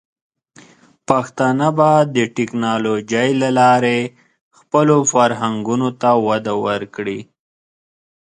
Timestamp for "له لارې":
3.41-3.99